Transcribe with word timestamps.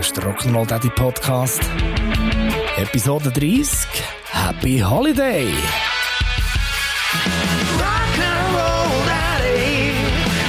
Das 0.00 0.06
ist 0.06 0.16
der 0.16 0.24
Rock'n'Roll 0.24 0.66
Daddy 0.66 0.88
Podcast. 0.88 1.60
Episode 2.78 3.30
30. 3.30 3.86
Happy 4.30 4.78
Holiday! 4.78 5.52
Rock'n'Roll 7.76 9.04
Daddy, 9.04 9.92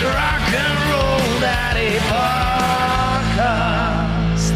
Rock'n'Roll 0.06 1.42
Daddy 1.42 2.00
Podcast. 3.33 4.54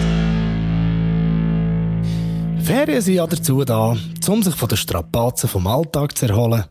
Ferien 2.65 3.01
sind 3.01 3.15
ja 3.15 3.27
dazu 3.27 3.65
da, 3.65 3.97
um 4.29 4.43
sich 4.43 4.55
von 4.55 4.69
den 4.69 4.77
Strapazen 4.77 5.49
vom 5.49 5.67
Alltag 5.67 6.17
zu 6.17 6.25
erholen, 6.25 6.63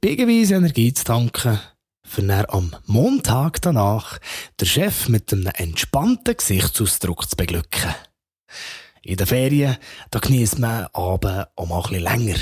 biegenweise 0.00 0.54
Energie 0.54 0.94
zu 0.94 1.02
tanken 1.02 1.58
für 2.10 2.22
dann 2.22 2.44
am 2.48 2.74
Montag 2.86 3.62
danach 3.62 4.18
der 4.58 4.66
Chef 4.66 5.08
mit 5.08 5.32
einem 5.32 5.46
entspannten 5.46 6.36
Gesichtsausdruck 6.36 7.30
zu 7.30 7.36
beglücken. 7.36 7.94
In 9.02 9.16
den 9.16 9.26
Ferien, 9.28 9.76
da 10.10 10.18
genießt 10.18 10.58
man 10.58 10.88
Abend 10.92 11.46
auch 11.54 11.66
mal 11.68 11.76
ein 11.76 11.82
bisschen 11.82 12.02
länger. 12.02 12.38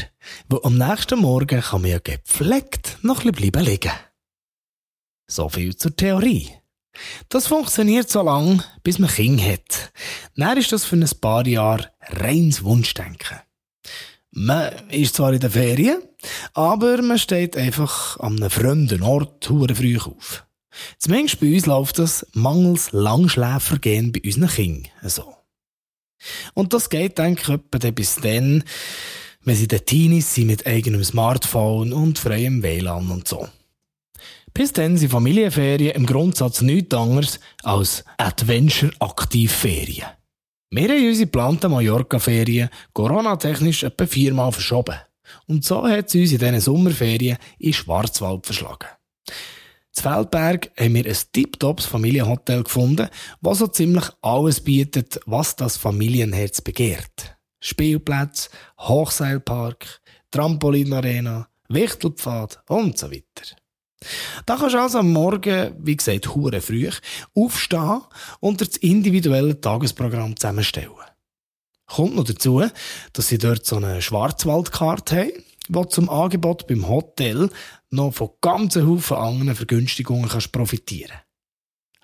Weil 0.49 0.61
am 0.63 0.79
nächsten 0.79 1.19
Morgen 1.19 1.61
kann 1.61 1.83
man 1.83 1.91
ja 1.91 1.99
gepflegt 1.99 2.97
noch 3.03 3.25
ein 3.25 3.33
bleiben 3.33 3.63
liegen. 3.63 3.93
So 5.27 5.51
viel 5.51 5.77
zur 5.77 5.95
Theorie. 5.95 6.51
Das 7.29 7.47
funktioniert 7.47 8.09
so 8.09 8.23
lange, 8.23 8.65
bis 8.83 8.99
man 8.99 9.11
Kinder 9.11 9.45
hat. 9.45 9.93
Dann 10.35 10.57
ist 10.57 10.73
das 10.73 10.87
für 10.87 10.97
ein 10.97 11.11
paar 11.21 11.47
Jahre 11.47 11.93
reins 12.09 12.65
Wunschdenken. 12.65 13.39
Man 14.41 14.73
ist 14.91 15.17
zwar 15.17 15.33
in 15.33 15.41
den 15.41 15.51
Ferien, 15.51 16.01
aber 16.55 17.03
man 17.03 17.19
steht 17.19 17.57
einfach 17.57 18.21
an 18.21 18.37
einem 18.37 18.51
fremden 18.51 19.03
Ort 19.03 19.51
hure 19.51 19.75
früh 19.75 19.99
auf. 19.99 20.47
Zumindest 20.97 21.41
bei 21.41 21.53
uns 21.53 21.67
läuft 21.67 21.99
das 21.99 22.25
mangels 22.35 22.93
Langschläfergehen 22.93 24.13
bei 24.13 24.23
unseren 24.25 24.49
Kindern 24.49 24.93
so. 25.03 25.35
Und 26.55 26.73
das 26.73 26.89
geht, 26.89 27.19
denke 27.19 27.61
ich, 27.83 27.95
bis 27.97 28.15
dann, 28.15 28.63
wenn 29.43 29.57
sie 29.57 29.67
den 29.67 29.85
Teenies 29.85 30.33
sind 30.33 30.47
mit 30.47 30.69
eigenem 30.69 31.03
Smartphone 31.03 31.93
und 31.93 32.21
freiem 32.21 32.63
WLAN 32.63 33.11
und 33.11 33.27
so. 33.27 33.49
Bis 34.55 34.73
dann 34.73 34.97
sind 34.99 35.11
Familienferien 35.11 35.97
im 35.97 36.07
Grundsatz 36.07 36.61
nichts 36.61 36.95
anderes 36.95 37.41
als 37.65 38.05
Adventure-Aktivferien. 38.19 40.07
Wir 40.71 40.89
haben 40.89 41.07
unsere 41.07 41.27
geplanten 41.27 41.71
Mallorca-Ferien 41.71 42.69
Corona-technisch 42.93 43.85
etwa 43.85 44.07
viermal 44.07 44.53
verschoben. 44.53 44.97
Und 45.47 45.65
so 45.65 45.87
hat 45.89 46.11
sie 46.11 46.23
uns 46.23 46.33
in 46.33 46.39
diesen 46.39 46.61
Sommerferien 46.61 47.39
in 47.59 47.73
Schwarzwald 47.73 48.45
verschlagen. 48.45 48.89
Z 49.93 50.03
Feldberg 50.03 50.71
haben 50.79 50.95
wir 50.95 51.07
ein 51.07 51.17
tiptops 51.33 51.87
Familienhotel 51.87 52.65
gefunden, 52.65 53.09
das 53.41 53.59
so 53.59 53.67
ziemlich 53.67 54.05
alles 54.21 54.61
bietet, 54.61 55.19
was 55.25 55.57
das 55.57 55.79
Familienherz 55.79 56.61
begehrt. 56.61 57.37
Spielplätze, 57.61 58.51
Hochseilpark, 58.79 60.01
Trampolinarena, 60.31 61.49
Wichtelpfad 61.69 62.61
und 62.69 62.97
so 62.99 63.11
weiter. 63.11 63.57
Da 64.47 64.57
kannst 64.57 64.75
du 64.75 64.81
also 64.81 64.99
am 64.99 65.13
Morgen, 65.13 65.75
wie 65.79 65.97
gesagt, 65.97 66.35
hure 66.35 66.61
früh, 66.61 66.91
aufstehen 67.35 68.03
und 68.41 68.61
das 68.61 68.77
individuelle 68.77 69.61
Tagesprogramm 69.61 70.37
zusammenstellen. 70.37 70.93
Kommt 71.87 72.17
noch 72.17 72.25
dazu, 72.25 72.65
dass 73.13 73.29
sie 73.29 73.39
dort 73.39 73.65
so 73.65 73.77
eine 73.77 74.03
Schwarzwaldkarte 74.03 75.17
haben, 75.17 75.45
die 75.69 75.89
zum 75.89 76.11
Angebot 76.11 76.67
beim 76.67 76.89
Hotel 76.89 77.51
noch 77.91 78.13
von 78.13 78.31
ganzen 78.41 78.87
Haufen 78.87 79.17
anderen 79.17 79.55
Vergünstigungen 79.55 80.29
kannst 80.29 80.53
profitieren 80.53 81.17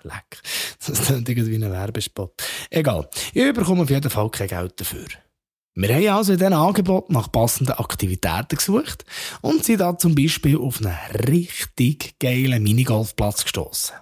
Leck. 0.03 0.41
Das 0.85 1.01
klingt 1.01 1.27
irgendwie 1.27 1.55
ein 1.55 1.71
Werbespot. 1.71 2.33
Egal. 2.69 3.09
Ich 3.33 3.53
bekomme 3.53 3.83
auf 3.83 3.89
jeden 3.89 4.09
Fall 4.11 4.29
kein 4.29 4.47
Geld 4.47 4.79
dafür. 4.79 5.07
Wir 5.77 5.93
haben 5.93 6.17
also 6.17 6.31
in 6.31 6.39
diesem 6.39 6.53
Angebot 6.53 7.09
nach 7.09 7.29
passenden 7.29 7.73
Aktivitäten 7.73 8.55
gesucht 8.55 9.03
und 9.41 9.65
sind 9.65 9.81
da 9.81 9.97
zum 9.97 10.15
Beispiel 10.15 10.57
auf 10.57 10.79
einen 10.79 10.95
richtig 11.27 12.17
geilen 12.17 12.63
Minigolfplatz 12.63 13.43
gestoßen. 13.43 13.93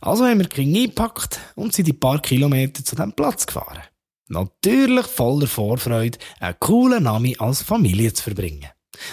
Also 0.00 0.24
haben 0.24 0.38
wir 0.38 0.48
Kinder 0.48 0.80
eingepackt 0.80 1.38
und 1.54 1.74
sind 1.74 1.88
ein 1.88 2.00
paar 2.00 2.22
Kilometer 2.22 2.82
zu 2.82 2.96
diesem 2.96 3.12
Platz 3.12 3.46
gefahren. 3.46 3.82
Natürlich 4.28 5.06
voller 5.06 5.46
Vorfreude, 5.46 6.18
einen 6.40 6.58
coolen 6.60 7.02
Nami 7.02 7.36
als 7.38 7.60
Familie 7.60 8.14
zu 8.14 8.22
verbringen. 8.22 8.70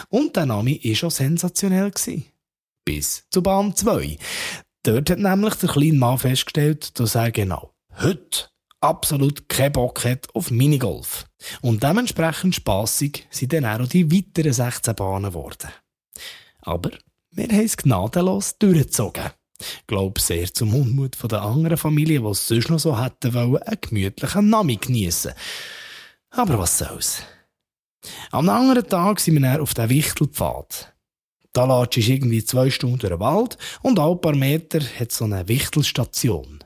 Und 0.07 0.38
der 0.38 0.46
Nami 0.46 0.80
war 0.81 0.96
schon 0.96 1.09
sensationell. 1.09 1.91
Gewesen. 1.91 2.25
Bis 2.86 3.25
zu 3.30 3.44
Bahn 3.44 3.75
2. 3.75 4.18
Dort 4.84 5.09
hat 5.09 5.19
nämlich 5.19 5.56
der 5.56 5.69
kleine 5.69 5.97
Mann 5.97 6.18
festgestellt, 6.18 6.97
dass 6.97 7.16
er 7.16 7.31
genau 7.31 7.74
heute 8.02 8.53
absolut 8.83 9.47
keinen 9.49 9.71
Bock 9.71 10.03
hat 10.05 10.27
auf 10.33 10.51
Minigolf. 10.51 11.25
Und 11.61 11.83
dementsprechend 11.83 12.55
spassig 12.55 13.27
sind 13.29 13.53
dann 13.53 13.66
auch 13.66 13.88
die 13.88 14.11
weiteren 14.11 14.53
16 14.53 14.95
Bahnen 14.95 15.31
geworden. 15.31 15.69
Aber 16.61 16.91
wir 17.31 17.47
haben 17.47 17.66
es 17.66 17.77
gnadenlos 17.77 18.57
durchgezogen. 18.57 19.31
Ich 19.59 19.88
glaube 19.88 20.19
sehr 20.19 20.53
zum 20.53 20.73
Unmut 20.73 21.17
der 21.31 21.41
anderen 21.41 21.77
Familie, 21.77 22.19
die 22.19 22.27
es 22.27 22.47
sonst 22.47 22.69
noch 22.69 22.79
so 22.79 23.01
hätten 23.01 23.33
wollen, 23.33 23.63
einen 23.63 23.81
gemütlichen 23.81 24.49
Nami 24.49 24.75
geniessen. 24.75 25.33
Aber 26.31 26.59
was 26.59 26.77
soll's. 26.77 27.23
Am 28.31 28.50
anderen 28.50 28.88
Tag 28.88 29.19
sind 29.19 29.35
wir 29.35 29.41
dann 29.41 29.61
auf 29.61 29.73
den 29.73 29.89
Wichtelpfad. 29.89 30.94
Da 31.53 31.65
latsch 31.65 31.97
ist 31.97 32.09
irgendwie 32.09 32.44
zwei 32.44 32.69
Stunden 32.69 32.97
durch 32.97 33.13
den 33.13 33.19
Wald 33.19 33.57
und 33.81 34.00
alle 34.00 34.15
paar 34.15 34.35
Meter 34.35 34.79
hat 34.81 35.11
so 35.11 35.25
eine 35.25 35.47
Wichtelstation. 35.47 36.63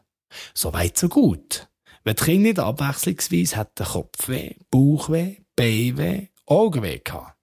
So 0.53 0.73
weit, 0.73 0.97
so 0.97 1.09
gut. 1.09 1.67
Wenn 2.07 2.15
die 2.15 2.23
Kinder 2.23 2.47
nicht 2.47 2.59
abwechslungsweise 2.59 3.57
hätten 3.57 3.83
Kopfweh, 3.83 4.53
Bauchweh, 4.71 5.39
Beinweh, 5.57 6.27
Augenweh 6.45 6.99
gehabt. 6.99 7.35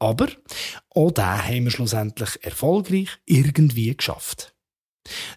Aber 0.00 0.26
auch 0.90 1.12
den 1.12 1.24
haben 1.24 1.64
wir 1.66 1.70
schlussendlich 1.70 2.42
erfolgreich 2.42 3.10
irgendwie 3.24 3.96
geschafft. 3.96 4.52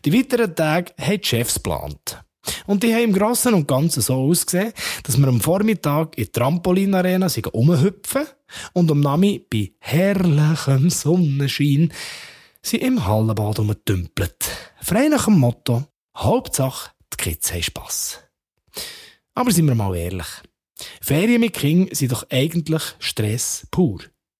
Die 0.06 0.12
weiteren 0.12 0.56
Tage 0.56 0.91
haben 1.00 1.22
die 1.22 1.28
Chefs 1.28 1.53
geplant. 1.53 2.23
Und 2.66 2.81
die 2.81 2.96
haben 2.96 3.03
im 3.03 3.13
Großen 3.13 3.53
und 3.53 3.67
Ganzen 3.67 4.01
so 4.01 4.16
ausgesehen, 4.16 4.73
dass 5.03 5.19
wir 5.19 5.28
am 5.28 5.40
Vormittag 5.40 6.17
in 6.17 6.23
die 6.23 6.31
Trampolinarena 6.31 7.28
rumhüpfen 7.53 8.25
und 8.73 8.90
am 8.90 9.01
Nami 9.01 9.46
bei 9.47 9.73
herrlichem 9.78 10.90
Sonnenschein 10.90 11.94
sie 12.63 12.78
im 12.78 13.06
Hallenbad 13.06 13.59
umgetümpelt. 13.59 14.50
Frei 14.81 15.09
nach 15.09 15.25
dem 15.25 15.38
Motto, 15.38 15.84
Hauptsache, 16.16 16.90
die 17.13 17.17
Kids 17.17 17.53
haben 17.53 17.62
Spass. 17.62 18.27
Aber 19.38 19.52
sind 19.52 19.68
wir 19.68 19.75
mal 19.75 19.96
ehrlich. 19.96 20.25
Ferien 21.00 21.42
mit 21.42 21.53
King 21.53 21.94
sind 21.94 22.12
doch 22.12 22.25
eigentlich 22.31 22.81
Stress 22.98 23.68
pur. 23.70 24.00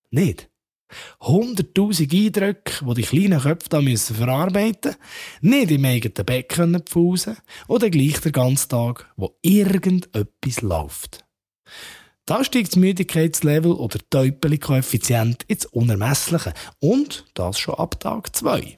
Nicht? 0.10 0.50
Hunderttausend 1.22 2.12
Eindrücke, 2.12 2.84
die 2.84 2.94
die 2.96 3.02
kleinen 3.04 3.40
Köpfe 3.40 3.70
da 3.70 3.80
müssen 3.80 4.16
verarbeiten 4.16 4.96
müssen, 5.42 5.52
nicht 5.52 5.70
im 5.70 5.86
eigenen 5.86 6.26
Bett 6.26 6.50
können 6.50 6.82
pfusen 6.82 7.38
oder 7.68 7.92
gleich 7.92 8.22
den 8.22 8.32
ganzen 8.32 8.70
Tag, 8.70 9.14
wo 9.18 9.38
irgendetwas 9.44 10.62
läuft. 10.62 11.24
Da 12.26 12.44
steigt 12.44 12.70
das 12.70 12.78
Müdigkeitslevel 12.78 13.74
oder 13.74 14.00
Täupeli-Koeffizient 14.10 15.44
ins 15.44 15.68
Unermessliche 15.68 16.56
und 16.80 17.26
das 17.36 17.60
schon 17.60 17.76
ab 17.76 18.00
Tag 18.00 18.36
2. 18.36 18.78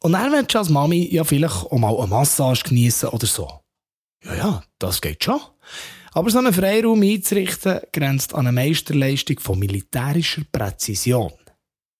Und 0.00 0.12
dann 0.12 0.32
willst 0.32 0.54
du 0.54 0.58
als 0.60 0.70
Mami 0.70 1.06
ja 1.12 1.24
vielleicht 1.24 1.66
auch 1.66 1.78
mal 1.78 1.94
eine 1.94 2.06
Massage 2.06 2.64
geniessen 2.64 3.10
oder 3.10 3.26
so. 3.26 3.65
Ja, 4.26 4.34
ja, 4.34 4.62
das 4.78 5.00
geht 5.00 5.22
schon. 5.22 5.40
Aber 6.12 6.30
so 6.30 6.38
einen 6.38 6.52
Freiraum 6.52 7.02
einzurichten, 7.02 7.80
grenzt 7.92 8.34
an 8.34 8.46
eine 8.46 8.52
Meisterleistung 8.52 9.38
von 9.38 9.58
militärischer 9.58 10.42
Präzision. 10.50 11.32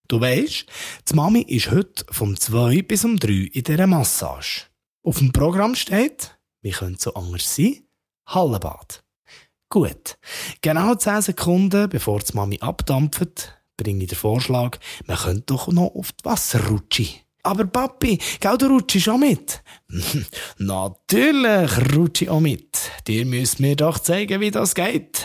Du 0.08 0.20
weisst, 0.20 0.66
die 1.08 1.14
Mami 1.14 1.42
ist 1.42 1.70
heute 1.70 2.04
vom 2.10 2.38
2 2.38 2.82
bis 2.82 3.04
um 3.04 3.18
3 3.18 3.50
in 3.52 3.64
dieser 3.64 3.86
Massage. 3.86 4.66
Auf 5.02 5.18
dem 5.18 5.32
Programm 5.32 5.74
steht, 5.74 6.38
wie 6.62 6.70
könnte 6.70 7.02
so 7.02 7.14
anders 7.14 7.54
sein? 7.54 7.82
Hallenbad. 8.26 9.04
Gut. 9.68 10.16
Genau 10.62 10.94
10 10.94 11.22
Sekunden, 11.22 11.88
bevor 11.88 12.20
die 12.20 12.34
Mami 12.34 12.58
abdampft, 12.60 13.56
bringe 13.76 14.04
ich 14.04 14.10
den 14.10 14.18
Vorschlag, 14.18 14.78
man 15.06 15.18
könnte 15.18 15.46
doch 15.46 15.68
noch 15.68 15.94
auf 15.94 16.12
die 16.12 16.24
Wasserrutsche. 16.24 17.25
Aber 17.46 17.64
Papi, 17.64 18.18
gell, 18.40 18.58
du 18.58 18.66
rutschst 18.66 19.08
auch 19.08 19.18
mit? 19.18 19.62
Natürlich 20.58 21.94
rutsche 21.94 22.24
ich 22.24 22.30
auch 22.30 22.40
mit. 22.40 22.90
Dir 23.06 23.24
müsst 23.24 23.60
mir 23.60 23.76
doch 23.76 24.00
zeigen, 24.00 24.40
wie 24.40 24.50
das 24.50 24.74
geht. 24.74 25.24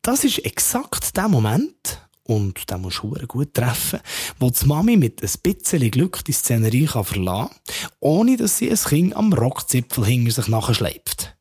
Das 0.00 0.22
ist 0.22 0.44
exakt 0.44 1.16
der 1.16 1.28
Moment, 1.28 2.00
und 2.22 2.70
der 2.70 2.78
muss 2.78 3.00
du 3.00 3.14
gut 3.26 3.54
treffen, 3.54 3.98
wo 4.38 4.50
die 4.50 4.64
Mami 4.64 4.96
mit 4.96 5.22
ein 5.22 5.30
bisschen 5.42 5.90
Glück 5.90 6.24
die 6.24 6.32
Szenerie 6.32 6.86
kann 6.86 7.04
verlassen 7.04 7.50
kann, 7.50 7.90
ohne 7.98 8.36
dass 8.36 8.58
sie 8.58 8.70
ein 8.70 8.76
Kind 8.76 9.16
am 9.16 9.32
Rockzipfel 9.32 10.06
hinter 10.06 10.30
sich 10.30 10.46
nachschleift. 10.46 11.36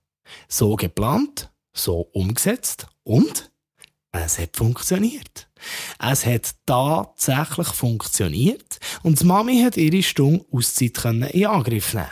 So 0.47 0.75
geplant, 0.75 1.51
so 1.71 2.09
umgesetzt 2.13 2.88
und 3.03 3.51
es 4.11 4.39
hat 4.39 4.57
funktioniert. 4.57 5.48
Es 6.00 6.25
hat 6.25 6.56
tatsächlich 6.65 7.67
funktioniert 7.67 8.79
und 9.03 9.19
die 9.19 9.25
Mami 9.25 9.61
hat 9.61 9.77
ihre 9.77 10.03
Stunde 10.03 10.45
Auszeit 10.51 11.03
in 11.06 11.45
Angriff 11.45 11.94
nehmen 11.94 12.07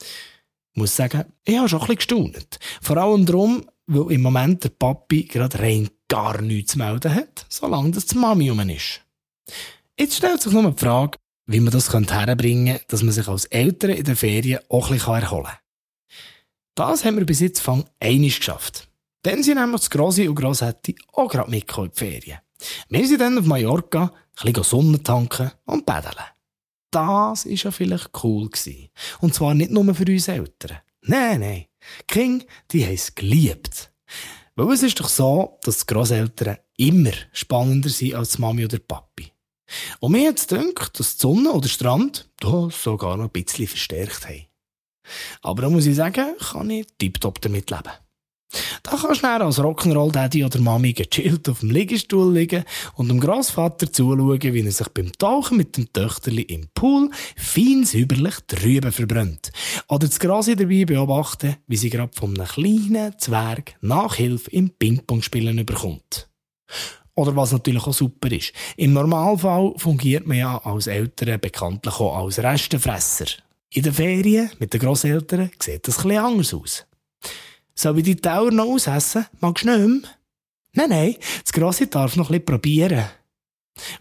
Ich 0.00 0.76
muss 0.76 0.96
sagen, 0.96 1.24
ich 1.44 1.56
habe 1.56 1.68
schon 1.68 1.80
ein 1.80 1.86
bisschen 1.86 1.96
gestaunt. 1.96 2.58
Vor 2.80 2.96
allem 2.96 3.26
darum, 3.26 3.64
weil 3.86 4.12
im 4.12 4.22
Moment 4.22 4.64
der 4.64 4.70
Papi 4.70 5.24
gerade 5.24 5.58
rein 5.58 5.90
gar 6.08 6.40
nichts 6.40 6.72
zu 6.72 6.78
melden 6.78 7.14
hat, 7.14 7.46
solange 7.48 7.92
das 7.92 8.06
die 8.06 8.18
Mami 8.18 8.50
um 8.50 8.60
ist. 8.68 9.00
Jetzt 9.98 10.16
stellt 10.16 10.40
sich 10.40 10.52
nur 10.52 10.70
die 10.70 10.78
Frage, 10.78 11.18
wie 11.46 11.60
man 11.60 11.72
das 11.72 11.92
herbringen 11.92 12.74
könnte, 12.74 12.84
dass 12.88 13.02
man 13.02 13.12
sich 13.12 13.26
als 13.26 13.46
Eltern 13.46 13.90
in 13.90 14.04
der 14.04 14.16
Ferien 14.16 14.60
auch 14.68 14.88
ein 14.88 14.94
bisschen 14.94 15.14
erholen 15.14 15.44
kann. 15.44 15.56
Das 16.74 17.04
haben 17.04 17.16
wir 17.16 17.26
bis 17.26 17.40
jetzt 17.40 17.60
Fang 17.60 17.84
einig 17.98 18.38
geschafft. 18.38 18.88
Dann 19.22 19.42
sind 19.42 19.58
nämlich 19.58 19.80
das 19.80 19.90
Grossi 19.90 20.28
und 20.28 20.36
Grossetti 20.36 20.96
auch 21.12 21.28
gerade 21.28 21.50
mitgekommen 21.50 21.88
in 21.88 21.92
die 21.92 21.98
Ferien. 21.98 22.38
Wir 22.88 23.06
sind 23.06 23.20
dann 23.20 23.38
auf 23.38 23.44
Mallorca, 23.44 24.12
ein 24.38 24.52
bisschen 24.52 24.64
Sonne 24.64 25.02
tanken 25.02 25.50
und 25.64 25.86
paddeln. 25.86 26.24
Das 26.90 27.46
war 27.46 27.52
ja 27.52 27.70
vielleicht 27.70 28.10
cool. 28.24 28.48
Gewesen. 28.48 28.88
Und 29.20 29.34
zwar 29.34 29.54
nicht 29.54 29.70
nur 29.70 29.94
für 29.94 30.10
uns 30.10 30.28
Eltern. 30.28 30.78
Nein, 31.02 31.40
nein. 31.40 31.66
Die 32.00 32.06
Kinder, 32.06 32.44
die 32.70 32.84
haben 32.84 32.94
es 32.94 33.14
geliebt. 33.14 33.92
Weil 34.56 34.72
es 34.74 34.82
ist 34.82 35.00
doch 35.00 35.08
so, 35.08 35.58
dass 35.62 35.78
die 35.78 35.86
Grosseltern 35.86 36.58
immer 36.76 37.12
spannender 37.32 37.88
sind 37.88 38.14
als 38.14 38.32
die 38.32 38.40
Mami 38.40 38.64
oder 38.64 38.78
Papi. 38.78 39.32
Und 40.00 40.12
mir 40.12 40.22
jetzt 40.22 40.50
denkt, 40.50 40.98
dass 40.98 41.16
die 41.16 41.20
Sonne 41.20 41.52
oder 41.52 41.62
der 41.62 41.68
Strand 41.68 42.28
das 42.40 42.82
sogar 42.82 43.16
noch 43.16 43.24
ein 43.24 43.30
bisschen 43.30 43.68
verstärkt 43.68 44.26
haben. 44.26 44.46
Aber 45.42 45.62
da 45.62 45.70
muss 45.70 45.86
ich 45.86 45.96
sagen, 45.96 46.36
kann 46.38 46.70
ich 46.70 46.86
tiptop 46.98 47.40
damit 47.40 47.70
leben. 47.70 47.92
Da 48.82 48.96
kannst 48.96 49.22
du 49.22 49.26
als 49.28 49.60
Rock'n'Roll-Daddy 49.60 50.44
oder 50.44 50.58
Mami 50.58 50.92
gechillt 50.92 51.48
auf 51.48 51.60
dem 51.60 51.70
Liegestuhl 51.70 52.34
liegen 52.34 52.64
und 52.94 53.08
dem 53.08 53.20
Grossvater 53.20 53.92
zuschauen, 53.92 54.42
wie 54.42 54.64
er 54.64 54.72
sich 54.72 54.88
beim 54.88 55.12
Tauchen 55.12 55.56
mit 55.56 55.76
dem 55.76 55.92
Töchterli 55.92 56.42
im 56.42 56.68
Pool 56.74 57.10
fein 57.36 57.84
säuberlich 57.84 58.34
drüben 58.46 58.90
verbrennt. 58.90 59.52
Oder 59.88 60.08
das 60.08 60.18
Grasi 60.18 60.56
dabei 60.56 60.84
beobachten, 60.84 61.56
wie 61.66 61.76
sie 61.76 61.90
gerade 61.90 62.12
von 62.14 62.36
einem 62.36 62.48
kleinen 62.48 63.18
Zwerg 63.18 63.76
Nachhilfe 63.80 64.50
im 64.50 64.70
Ping-Pong-Spielen 64.70 65.58
überkommt. 65.58 66.28
Oder 67.14 67.36
was 67.36 67.52
natürlich 67.52 67.86
auch 67.86 67.92
super 67.92 68.32
ist. 68.32 68.52
Im 68.76 68.94
Normalfall 68.94 69.74
fungiert 69.76 70.26
man 70.26 70.38
ja 70.38 70.58
als 70.58 70.86
Eltern 70.86 71.38
bekanntlich 71.40 71.94
auch 72.00 72.16
als 72.24 72.38
Restenfresser. 72.38 73.26
In 73.72 73.82
den 73.82 73.92
Ferien 73.92 74.50
mit 74.58 74.72
den 74.72 74.80
Grosseltern 74.80 75.50
sieht 75.60 75.86
das 75.86 75.98
etwas 75.98 76.16
anders 76.16 76.54
aus. 76.54 76.86
Soll 77.80 77.96
ich 77.96 78.04
die 78.04 78.16
Tauer 78.16 78.50
noch 78.50 78.66
ausessen? 78.66 79.24
Magst 79.40 79.64
du 79.64 79.70
nicht 79.70 80.02
mehr? 80.02 80.10
Nein, 80.74 80.90
nein, 80.90 81.16
das 81.42 81.50
Grosse 81.50 81.86
darf 81.86 82.14
noch 82.14 82.28
bisschen 82.28 82.44
probieren. 82.44 83.06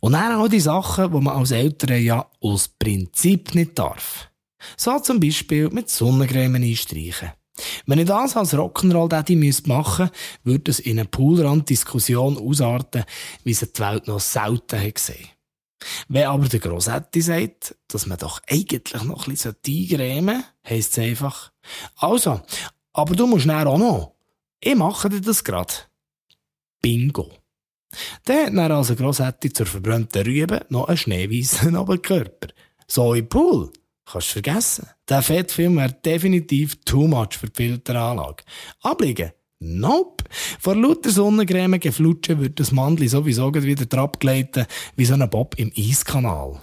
Und 0.01 0.11
dann 0.11 0.33
auch 0.33 0.49
die 0.49 0.59
Sachen, 0.59 1.09
die 1.09 1.17
man 1.21 1.37
als 1.37 1.51
Eltern 1.51 2.03
ja 2.03 2.29
aus 2.41 2.67
Prinzip 2.67 3.55
nicht 3.55 3.79
darf. 3.79 4.29
So 4.75 4.99
zum 4.99 5.21
Beispiel 5.21 5.69
mit 5.69 5.89
Sonnencreme 5.89 6.55
einstreichen. 6.55 7.31
Wenn 7.85 7.99
ich 7.99 8.07
das 8.07 8.35
als 8.35 8.53
Rock'n'Roll-Daddy 8.53 9.37
machen 9.65 10.09
müsste, 10.09 10.11
würde 10.43 10.71
es 10.71 10.81
in 10.81 10.99
eine 10.99 11.07
Poolrand-Diskussion 11.07 12.37
ausarten, 12.37 13.05
wie 13.45 13.53
sie 13.53 13.71
die 13.71 13.79
Welt 13.79 14.07
noch 14.07 14.19
selten 14.19 14.77
hat 14.77 14.95
gesehen. 14.95 15.29
Wenn 16.09 16.27
aber 16.27 16.49
der 16.49 16.59
Grossetti 16.59 17.21
sagt, 17.21 17.77
dass 17.87 18.07
man 18.07 18.17
doch 18.17 18.41
eigentlich 18.49 19.01
noch 19.03 19.25
ein 19.25 19.31
bisschen 19.31 19.55
eingrämen 19.65 20.35
sollte, 20.35 20.69
heisst 20.69 20.97
es 20.97 21.03
einfach, 21.05 21.53
also, 21.95 22.41
aber 22.93 23.15
du 23.15 23.27
musst 23.27 23.45
näher 23.45 23.67
auch 23.67 23.77
noch. 23.77 24.15
Ich 24.61 24.75
mache 24.75 25.09
dir 25.09 25.21
das 25.21 25.43
grad. 25.43 25.89
Bingo. 26.81 27.31
Der 28.27 28.45
hat 28.45 28.53
dann 28.53 28.71
also 28.71 28.95
Grossetti 28.95 29.51
zur 29.51 29.65
verbrannten 29.65 30.23
Rübe 30.23 30.65
noch 30.69 30.87
einen 30.87 30.97
schneeweißen 30.97 31.75
Oberkörper. 31.77 32.49
So 32.87 33.13
im 33.13 33.27
Pool. 33.27 33.71
Kannst 34.05 34.29
du 34.29 34.33
vergessen. 34.33 34.87
Der 35.07 35.21
Fettfilm 35.21 35.77
wäre 35.77 35.93
definitiv 35.93 36.83
too 36.83 37.07
much 37.07 37.37
für 37.37 37.47
die 37.47 37.67
Filteranlage. 37.67 38.43
Abliegen? 38.81 39.31
Nope. 39.59 40.23
Vor 40.59 40.75
lauter 40.75 41.09
Sonnencreme 41.09 41.79
geflutschen 41.79 42.39
wird 42.39 42.59
das 42.59 42.71
Mandli 42.71 43.07
sowieso 43.07 43.53
wieder 43.53 43.97
abgleiten 43.97 44.65
wie 44.95 45.05
so 45.05 45.15
ein 45.15 45.29
Bob 45.29 45.55
im 45.57 45.71
Eiskanal. 45.75 46.59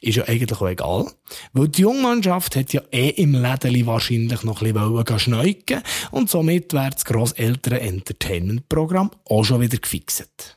Ist 0.00 0.16
ja 0.16 0.24
eigentlich 0.24 0.60
auch 0.60 0.68
egal. 0.68 1.12
Weil 1.52 1.68
die 1.68 1.82
Jungmannschaft 1.82 2.56
hat 2.56 2.72
ja 2.72 2.82
eh 2.92 3.10
im 3.10 3.34
Lädeli 3.34 3.86
wahrscheinlich 3.86 4.42
noch 4.42 4.62
ein 4.62 4.72
bisschen 4.72 5.18
schneuken 5.18 5.82
und 6.10 6.30
somit 6.30 6.72
wäre 6.72 6.90
das 6.90 7.04
grosseltere 7.04 7.80
Entertainment-Programm 7.80 9.10
auch 9.24 9.44
schon 9.44 9.60
wieder 9.60 9.78
gefixt. 9.78 10.56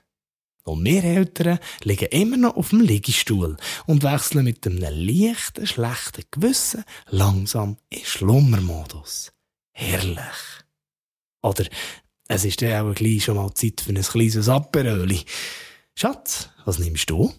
Und 0.63 0.85
wir 0.85 1.03
Eltern 1.03 1.59
liegen 1.83 2.09
immer 2.09 2.37
noch 2.37 2.55
auf 2.55 2.69
dem 2.69 2.81
Liegestuhl 2.81 3.57
und 3.87 4.03
wechseln 4.03 4.43
mit 4.43 4.65
einem 4.67 4.79
leichten, 4.79 5.65
schlechten 5.65 6.25
Gewissen 6.31 6.83
langsam 7.07 7.77
in 7.89 8.05
Schlummermodus. 8.05 9.31
Herrlich. 9.71 10.19
Oder 11.41 11.65
es 12.27 12.45
ist 12.45 12.61
ja 12.61 12.83
auch 12.83 12.93
gleich 12.93 13.23
schon 13.23 13.37
mal 13.37 13.53
Zeit 13.53 13.81
für 13.81 13.89
ein 13.89 14.01
kleines 14.01 14.47
Aperöli. 14.47 15.25
Schatz, 15.95 16.49
was 16.65 16.77
nimmst 16.77 17.09
du? 17.09 17.33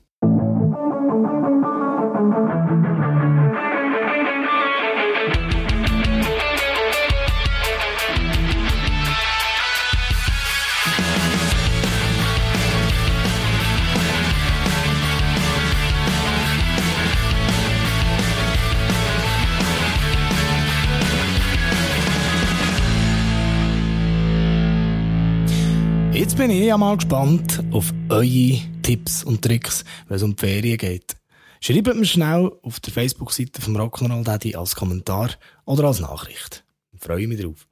Jetzt 26.20 26.36
bin 26.36 26.50
ich 26.50 26.66
ja 26.66 26.76
mal 26.76 26.96
gespannt 26.96 27.64
auf 27.70 27.94
eure 28.10 28.58
Tipps 28.82 29.24
und 29.24 29.40
Tricks, 29.40 29.86
wenn 30.06 30.16
es 30.18 30.22
um 30.22 30.36
die 30.36 30.46
Ferien 30.46 30.76
geht. 30.76 31.16
Schreibt 31.62 31.96
mir 31.96 32.04
schnell 32.04 32.52
auf 32.60 32.78
der 32.78 32.92
Facebook-Seite 32.92 33.62
vom 33.62 33.74
Rock'n'Roll 33.74 34.22
Daddy 34.22 34.54
als 34.54 34.76
Kommentar 34.76 35.30
oder 35.64 35.84
als 35.84 36.00
Nachricht. 36.00 36.62
Ich 36.92 37.00
freue 37.00 37.26
mich 37.26 37.40
drauf. 37.40 37.66